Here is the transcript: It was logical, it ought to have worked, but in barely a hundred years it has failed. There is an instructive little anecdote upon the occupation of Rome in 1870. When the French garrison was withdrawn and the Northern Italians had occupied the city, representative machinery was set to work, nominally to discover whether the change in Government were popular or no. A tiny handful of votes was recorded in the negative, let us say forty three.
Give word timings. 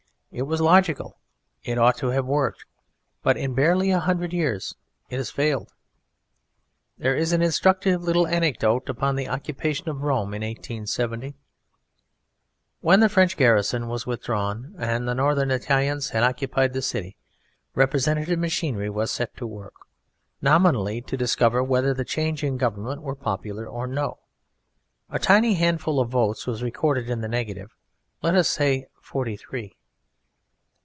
It 0.33 0.43
was 0.47 0.61
logical, 0.61 1.19
it 1.63 1.77
ought 1.77 1.97
to 1.97 2.07
have 2.11 2.25
worked, 2.25 2.63
but 3.21 3.35
in 3.35 3.53
barely 3.53 3.91
a 3.91 3.99
hundred 3.99 4.31
years 4.31 4.73
it 5.09 5.17
has 5.17 5.29
failed. 5.29 5.73
There 6.97 7.17
is 7.17 7.33
an 7.33 7.41
instructive 7.41 8.01
little 8.01 8.25
anecdote 8.25 8.87
upon 8.87 9.17
the 9.17 9.27
occupation 9.27 9.89
of 9.89 10.03
Rome 10.03 10.33
in 10.33 10.41
1870. 10.41 11.35
When 12.79 13.01
the 13.01 13.09
French 13.09 13.35
garrison 13.35 13.89
was 13.89 14.07
withdrawn 14.07 14.73
and 14.77 15.05
the 15.05 15.13
Northern 15.13 15.51
Italians 15.51 16.11
had 16.11 16.23
occupied 16.23 16.71
the 16.71 16.81
city, 16.81 17.17
representative 17.75 18.39
machinery 18.39 18.89
was 18.89 19.11
set 19.11 19.35
to 19.35 19.45
work, 19.45 19.73
nominally 20.41 21.01
to 21.01 21.17
discover 21.17 21.61
whether 21.61 21.93
the 21.93 22.05
change 22.05 22.41
in 22.41 22.55
Government 22.55 23.01
were 23.01 23.15
popular 23.15 23.67
or 23.67 23.85
no. 23.85 24.19
A 25.09 25.19
tiny 25.19 25.55
handful 25.55 25.99
of 25.99 26.07
votes 26.09 26.47
was 26.47 26.63
recorded 26.63 27.09
in 27.09 27.19
the 27.19 27.27
negative, 27.27 27.75
let 28.21 28.33
us 28.33 28.47
say 28.47 28.87
forty 29.01 29.35
three. 29.35 29.75